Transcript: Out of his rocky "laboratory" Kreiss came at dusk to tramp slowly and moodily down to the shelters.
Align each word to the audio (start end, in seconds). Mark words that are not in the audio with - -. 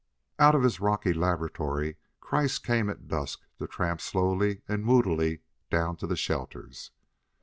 Out 0.39 0.55
of 0.55 0.63
his 0.63 0.79
rocky 0.79 1.13
"laboratory" 1.13 1.95
Kreiss 2.23 2.57
came 2.57 2.89
at 2.89 3.07
dusk 3.07 3.41
to 3.59 3.67
tramp 3.67 4.01
slowly 4.01 4.63
and 4.67 4.83
moodily 4.83 5.41
down 5.69 5.95
to 5.97 6.07
the 6.07 6.17
shelters. 6.17 6.89